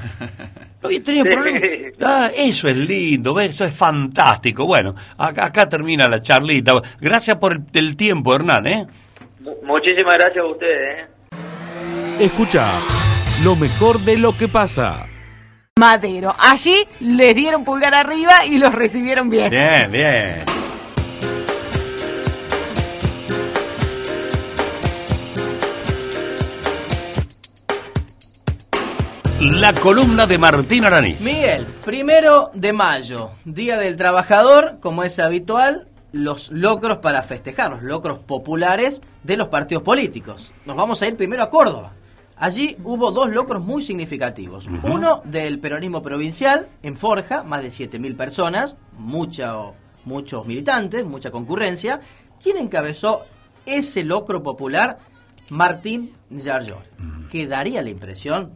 [0.81, 1.59] No había tenido problema.
[2.01, 4.65] Ah, eso es lindo, eso es fantástico.
[4.65, 6.81] Bueno, acá, acá termina la charlita.
[7.01, 8.87] Gracias por el, tiempo, Hernán, ¿eh?
[9.63, 12.23] Muchísimas gracias a ustedes, ¿eh?
[12.23, 12.71] Escucha,
[13.43, 15.05] lo mejor de lo que pasa.
[15.77, 16.33] Madero.
[16.39, 19.49] Allí les dieron pulgar arriba y los recibieron bien.
[19.49, 20.68] Bien, bien.
[29.41, 31.21] La columna de Martín Aranís.
[31.21, 37.81] Miguel, primero de mayo, Día del Trabajador, como es habitual, los locros para festejar, los
[37.81, 40.51] locros populares de los partidos políticos.
[40.65, 41.93] Nos vamos a ir primero a Córdoba.
[42.35, 44.67] Allí hubo dos locros muy significativos.
[44.83, 52.01] Uno del peronismo provincial, en Forja, más de 7.000 personas, muchos militantes, mucha concurrencia.
[52.43, 53.25] ¿Quién encabezó
[53.65, 54.99] ese locro popular?
[55.47, 56.83] Martín Yarlor,
[57.31, 58.51] que daría la impresión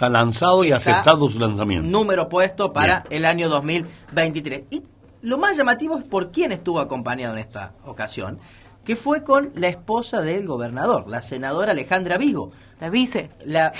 [0.00, 1.86] Está lanzado y aceptado su lanzamiento.
[1.86, 4.62] Número puesto para el año 2023.
[4.70, 4.82] Y
[5.20, 8.38] lo más llamativo es por quién estuvo acompañado en esta ocasión,
[8.82, 12.50] que fue con la esposa del gobernador, la senadora Alejandra Vigo.
[12.80, 13.28] La vice.
[13.44, 13.74] La,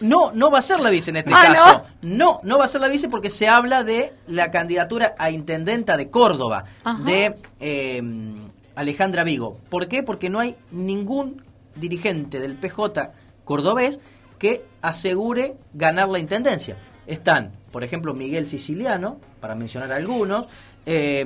[0.00, 1.82] no, no va a ser la vice en este ah, caso.
[2.02, 2.38] No?
[2.44, 6.08] no, va a ser la vice porque se habla de la candidatura a intendenta de
[6.08, 6.66] Córdoba,
[7.04, 8.36] de em,
[8.76, 9.58] Alejandra Vigo.
[9.70, 10.04] ¿Por qué?
[10.04, 11.42] Porque no hay ningún
[11.74, 13.10] dirigente del PJ
[13.44, 13.98] cordobés
[14.38, 16.76] que asegure ganar la intendencia.
[17.06, 20.46] Están, por ejemplo, Miguel Siciliano, para mencionar algunos,
[20.86, 21.24] eh,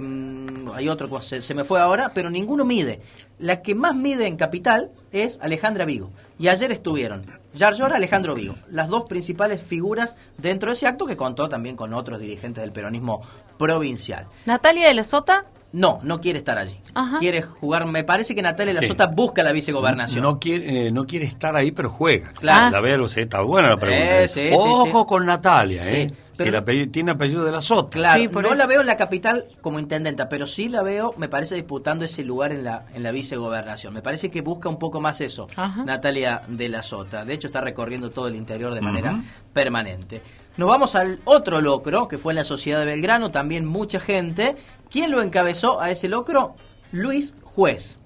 [0.75, 3.01] hay otro que se, me fue ahora, pero ninguno mide.
[3.39, 6.11] La que más mide en capital es Alejandra Vigo.
[6.39, 11.17] Y ayer estuvieron Yarlora Alejandro Vigo, las dos principales figuras dentro de ese acto que
[11.17, 13.23] contó también con otros dirigentes del peronismo
[13.57, 14.27] provincial.
[14.47, 16.79] Natalia de la Sota no, no quiere estar allí.
[17.19, 17.87] Quiere jugar.
[17.87, 20.23] Me parece que Natalia La Sota busca la vicegobernación.
[20.23, 22.33] No, quiere, eh, no quiere estar ahí, pero juega.
[22.33, 22.71] Claro.
[22.71, 24.25] La veo, está buena la pregunta.
[24.41, 26.13] Eh, Ojo con Natalia, ¿eh?
[26.39, 27.91] que tiene apellido de la Sota.
[27.91, 31.57] Claro, no la veo en la capital como intendenta, pero sí la veo, me parece,
[31.57, 33.93] disputando ese lugar en la, en la vicegobernación.
[33.93, 35.49] Me parece que busca un poco más eso,
[35.85, 37.25] Natalia de la Sota.
[37.25, 39.21] De hecho, está recorriendo todo el interior de manera
[39.53, 40.23] permanente.
[40.57, 44.57] Nos vamos al otro locro, que fue en la Sociedad de Belgrano, también mucha gente.
[44.91, 46.55] ¿Quién lo encabezó a ese locro?
[46.93, 47.99] Luis Juez.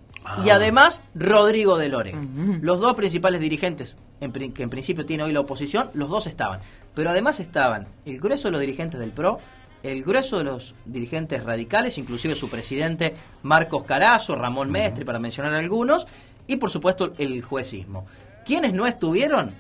[0.45, 0.57] Y ah.
[0.57, 2.15] además Rodrigo de Lore.
[2.61, 3.97] Los dos principales dirigentes
[4.31, 6.61] que en principio tiene hoy la oposición, los dos estaban.
[6.95, 9.41] Pero además estaban el grueso de los dirigentes del PRO,
[9.83, 15.55] el grueso de los dirigentes radicales, inclusive su presidente Marcos Carazo, Ramón Mestre, para mencionar
[15.55, 16.07] algunos,
[16.47, 18.07] y por supuesto el juecismo.
[18.45, 19.53] ¿Quiénes no estuvieron?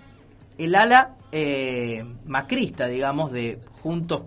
[0.59, 4.23] El ala eh, macrista, digamos, de Juntos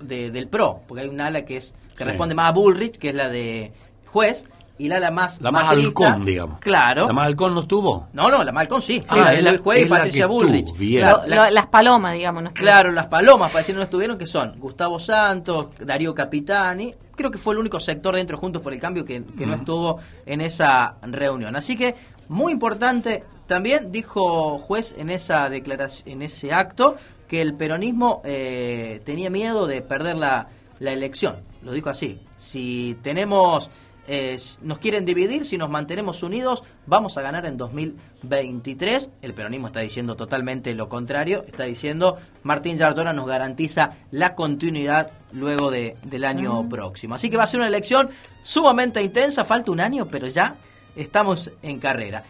[0.00, 3.14] del PRO, porque hay un ala que es que responde más a Bullrich, que es
[3.14, 3.72] la de
[4.06, 4.44] juez,
[4.76, 6.58] y la, la más la más halcón digamos.
[6.58, 7.06] claro.
[7.06, 9.86] La más halcón no estuvo no no la más halcón sí, ah, sí el juez
[9.86, 10.74] y Patricia Bullrich.
[11.28, 15.68] las palomas digamos no claro las palomas para decir no estuvieron que son Gustavo Santos
[15.78, 16.94] Darío Capitani.
[17.14, 20.40] Creo que fue el único sector dentro juntos por el cambio que, no estuvo en
[20.40, 21.54] esa reunión.
[21.54, 21.94] Así que
[22.28, 26.96] muy importante también dijo juez en esa declaración en ese acto
[27.34, 32.96] que el peronismo eh, tenía miedo de perder la, la elección lo dijo así si
[33.02, 33.70] tenemos
[34.62, 39.10] nos quieren dividir, si nos mantenemos unidos vamos a ganar en 2023.
[39.22, 45.10] El peronismo está diciendo totalmente lo contrario, está diciendo Martín Yardora nos garantiza la continuidad
[45.32, 47.14] luego de, del año próximo.
[47.14, 48.10] Así que va a ser una elección
[48.42, 50.54] sumamente intensa, falta un año, pero ya
[50.96, 52.24] estamos en carrera.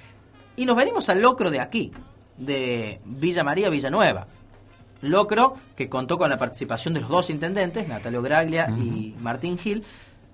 [0.56, 1.90] Y nos venimos al locro de aquí,
[2.38, 4.28] de Villa María Villanueva.
[5.02, 9.84] Locro que contó con la participación de los dos intendentes, Natalio Graglia y Martín Gil,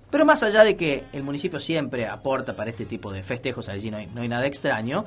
[0.09, 3.89] pero más allá de que el municipio siempre aporta para este tipo de festejos, allí
[3.89, 5.05] no hay, no hay nada extraño,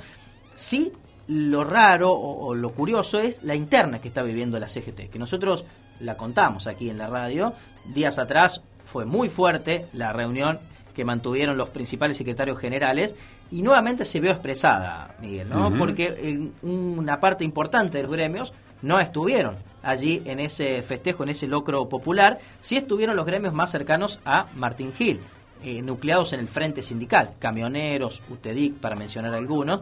[0.56, 0.92] sí
[1.28, 5.64] lo raro o, lo curioso es la interna que está viviendo la CGT, que nosotros
[6.00, 7.54] la contamos aquí en la radio.
[7.94, 10.58] Días atrás fue muy fuerte la reunión
[10.94, 13.14] que mantuvieron los principales secretarios generales
[13.50, 15.74] y nuevamente se vio expresada, Miguel, ¿no?
[15.76, 18.52] Porque una parte importante de los gremios
[18.84, 23.70] no estuvieron allí en ese festejo, en ese locro popular, sí estuvieron los gremios más
[23.70, 25.20] cercanos a Martín Gil,
[25.62, 29.80] eh, nucleados en el frente sindical, camioneros, UTEDIC, para mencionar algunos,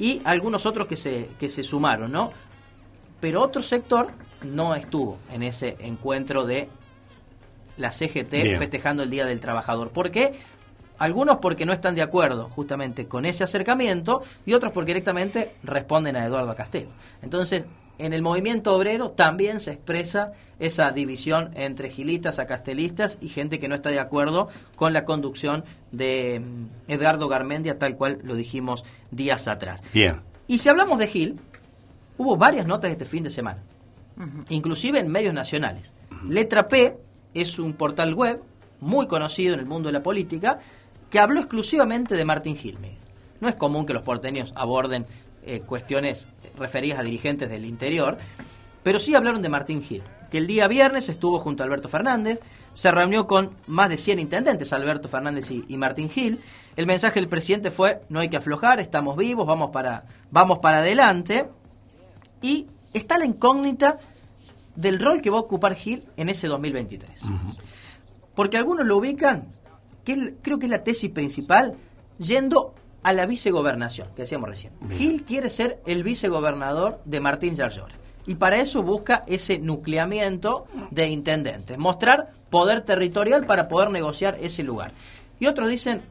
[0.00, 2.28] y algunos otros que se, que se sumaron, ¿no?
[3.20, 4.08] Pero otro sector
[4.42, 6.68] no estuvo en ese encuentro de
[7.76, 9.90] la CGT festejando el Día del Trabajador.
[9.90, 10.34] ¿Por qué?
[10.98, 16.16] Algunos porque no están de acuerdo justamente con ese acercamiento y otros porque directamente responden
[16.16, 16.90] a Eduardo Castelo.
[17.22, 17.64] Entonces,
[18.00, 23.68] en el movimiento obrero también se expresa esa división entre gilistas, acastelistas y gente que
[23.68, 28.84] no está de acuerdo con la conducción de mm, Edgardo Garmendia, tal cual lo dijimos
[29.10, 29.82] días atrás.
[29.92, 30.22] Bien.
[30.46, 31.40] Y si hablamos de Gil,
[32.16, 33.62] hubo varias notas este fin de semana,
[34.48, 35.92] inclusive en medios nacionales.
[36.26, 36.96] Letra P
[37.34, 38.42] es un portal web
[38.80, 40.58] muy conocido en el mundo de la política
[41.10, 42.78] que habló exclusivamente de Martín Gil.
[43.40, 45.06] No es común que los porteños aborden
[45.44, 48.18] eh, cuestiones referidas a dirigentes del interior,
[48.82, 52.40] pero sí hablaron de Martín Gil, que el día viernes estuvo junto a Alberto Fernández,
[52.74, 56.40] se reunió con más de 100 intendentes, Alberto Fernández y, Martín Gil.
[56.76, 60.78] El mensaje del presidente fue, no hay que aflojar, estamos vivos, vamos para, vamos para
[60.78, 61.48] adelante.
[62.40, 63.98] Y está la incógnita
[64.76, 67.20] del rol que va a ocupar Gil en ese 2023.
[68.34, 69.48] Porque algunos lo ubican,
[70.04, 71.74] que creo que es la tesis principal,
[72.18, 74.72] yendo a la vicegobernación, que decíamos recién.
[74.90, 77.94] Gil quiere ser el vicegobernador de Martín Yarlora.
[78.26, 84.62] Y para eso busca ese nucleamiento de intendentes, mostrar poder territorial para poder negociar ese
[84.62, 84.92] lugar.
[85.38, 86.02] Y otros dicen,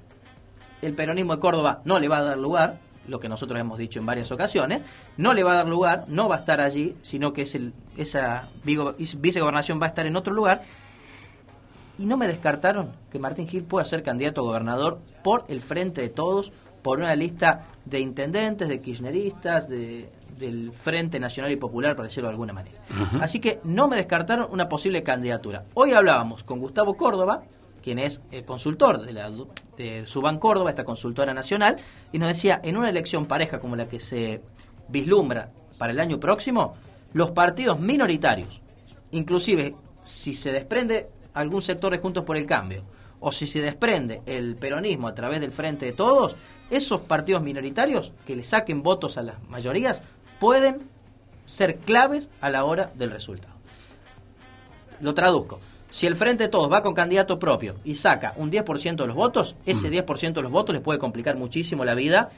[0.82, 4.00] el peronismo de Córdoba no le va a dar lugar, lo que nosotros hemos dicho
[4.00, 4.82] en varias ocasiones,
[5.18, 7.74] no le va a dar lugar, no va a estar allí, sino que es el,
[7.98, 10.64] esa vicegobernación va a estar en otro lugar.
[11.98, 16.02] Y no me descartaron que Martín Gil pueda ser candidato a gobernador por el frente
[16.02, 21.96] de todos por una lista de intendentes, de kirchneristas, de, del Frente Nacional y Popular,
[21.96, 22.78] para decirlo de alguna manera.
[23.22, 25.66] Así que no me descartaron una posible candidatura.
[25.74, 27.44] Hoy hablábamos con Gustavo Córdoba,
[27.84, 29.32] quien es el consultor de, la,
[29.78, 31.78] de Suban Córdoba, esta consultora nacional,
[32.12, 34.42] y nos decía, en una elección pareja como la que se
[34.88, 36.76] vislumbra para el año próximo,
[37.14, 38.62] los partidos minoritarios,
[39.12, 42.84] inclusive si se desprende algún sector de Juntos por el Cambio,
[43.20, 46.36] o si se desprende el peronismo a través del Frente de Todos,
[46.70, 50.02] esos partidos minoritarios que le saquen votos a las mayorías
[50.40, 50.82] pueden
[51.46, 53.54] ser claves a la hora del resultado.
[55.02, 55.60] Lo traduzco.
[55.92, 59.16] Si el Frente de Todos va con candidato propio y saca un 10% de los
[59.16, 60.34] votos, ese 10% mm.
[60.34, 62.30] de los votos les puede complicar muchísimo la vida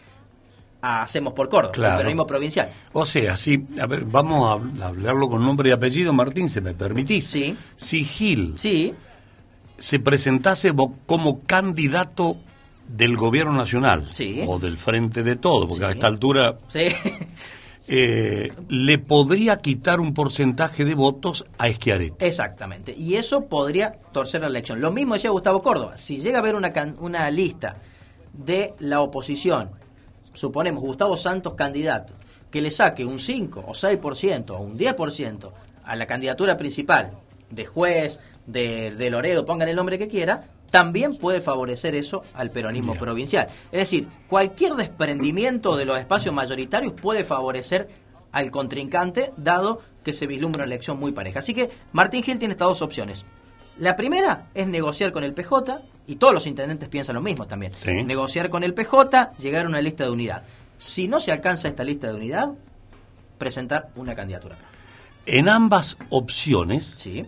[0.81, 2.69] a Hacemos por Córdoba, el peronismo provincial.
[2.93, 4.49] O sea, si, a ver, vamos
[4.81, 7.27] a hablarlo con nombre y apellido, Martín, se me permitís.
[7.27, 7.55] Sí.
[7.75, 8.95] Si Gil sí.
[9.77, 10.73] se presentase
[11.05, 12.37] como candidato
[12.91, 14.09] del gobierno nacional
[14.47, 16.57] o del frente de todo, porque a esta altura
[17.87, 22.23] eh, le podría quitar un porcentaje de votos a Eschiaretti.
[22.25, 24.81] Exactamente, y eso podría torcer la elección.
[24.81, 27.77] Lo mismo decía Gustavo Córdoba, si llega a haber una, una lista
[28.33, 29.71] de la oposición,
[30.33, 32.13] suponemos Gustavo Santos candidato,
[32.49, 35.51] que le saque un 5 o 6% o un 10%
[35.83, 37.11] a la candidatura principal
[37.49, 42.49] de juez, de, de Loredo, pongan el nombre que quiera, también puede favorecer eso al
[42.49, 43.47] peronismo provincial.
[43.71, 47.89] Es decir, cualquier desprendimiento de los espacios mayoritarios puede favorecer
[48.31, 51.39] al contrincante, dado que se vislumbra una elección muy pareja.
[51.39, 53.25] Así que Martín Gil tiene estas dos opciones.
[53.77, 57.73] La primera es negociar con el PJ, y todos los intendentes piensan lo mismo también.
[58.05, 60.43] Negociar con el PJ, llegar a una lista de unidad.
[60.77, 62.51] Si no se alcanza esta lista de unidad,
[63.37, 64.57] presentar una candidatura.
[65.25, 67.23] En ambas opciones sí.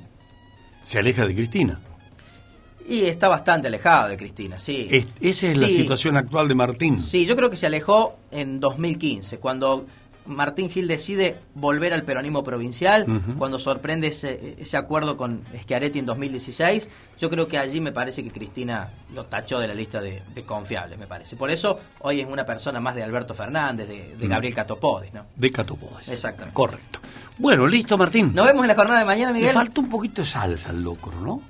[0.82, 1.80] se aleja de Cristina.
[2.88, 4.88] Y está bastante alejado de Cristina, sí.
[5.22, 6.98] esa es la situación actual de Martín.
[6.98, 9.86] Sí, yo creo que se alejó en 2015, cuando
[10.26, 13.06] Martín Gil decide volver al peronismo provincial,
[13.38, 18.24] cuando sorprende ese, ese acuerdo con Schiaretti en 2016, yo creo que allí me parece
[18.24, 21.36] que Cristina lo tachó de la lista de, confiables, me parece.
[21.36, 25.26] Por eso hoy es una persona más de Alberto Fernández, de, Gabriel Catopodis, ¿no?
[25.36, 26.08] De Catopodis.
[26.08, 26.54] Exactamente.
[26.54, 27.00] Correcto.
[27.38, 28.34] Bueno, listo, Martín.
[28.34, 29.50] Nos vemos en la jornada de mañana, Miguel.
[29.50, 31.42] Le falta un poquito de salsa al locro, ¿no?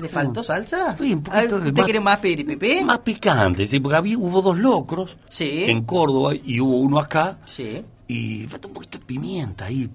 [0.00, 0.96] ¿Le faltó salsa?
[0.98, 2.80] Sí, un poquito ¿Usted más, quiere más piripipí?
[2.82, 5.64] Más picante, sí, porque había, hubo dos locros sí.
[5.66, 7.38] en Córdoba y hubo uno acá.
[7.46, 7.82] Sí.
[8.08, 9.88] Y falta un poquito de pimienta ahí.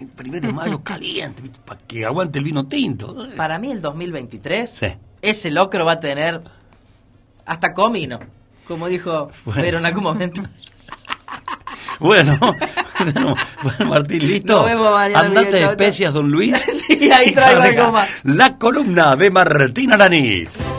[0.00, 3.28] El primero de mayo caliente, para que aguante el vino tinto.
[3.36, 4.80] Para mí el 2023,
[5.22, 6.42] ese locro va a tener
[7.46, 8.20] hasta comino,
[8.66, 10.42] como dijo pero en algún momento.
[12.00, 12.38] bueno,
[13.62, 14.54] bueno, Martín, listo.
[14.54, 15.20] Nos vemos mañana.
[15.20, 16.56] Andate de especias, don Luis.
[16.86, 18.08] sí, ahí traigo algo más.
[18.24, 20.71] La columna de Martín Aranís.